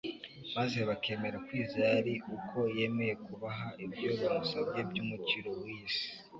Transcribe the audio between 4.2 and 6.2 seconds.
bamusabye by'umukiro w'iyi si;